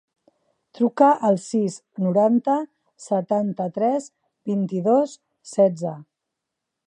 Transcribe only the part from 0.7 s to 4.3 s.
Truca al sis, noranta, setanta-tres,